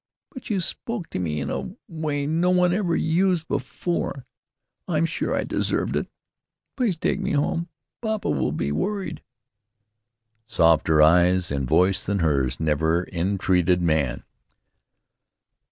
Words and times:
But 0.31 0.49
you 0.49 0.61
spoke 0.61 1.11
to 1.11 1.19
me 1.19 1.39
in 1.39 1.51
in 1.51 1.55
a 1.55 1.77
way 1.87 2.25
no 2.25 2.49
one 2.49 2.73
ever 2.73 2.95
used 2.95 3.47
before. 3.47 4.25
I'm 4.87 5.05
sure 5.05 5.35
I 5.35 5.43
deserved 5.43 5.95
it. 5.95 6.07
Please 6.75 6.97
take 6.97 7.19
me 7.19 7.33
home. 7.33 7.69
Papa 8.01 8.27
will 8.31 8.51
be 8.51 8.71
worried." 8.71 9.21
Softer 10.47 11.03
eyes 11.03 11.51
and 11.51 11.69
voice 11.69 12.01
than 12.03 12.17
hers 12.17 12.59
never 12.59 13.07
entreated 13.13 13.79
man. 13.83 14.23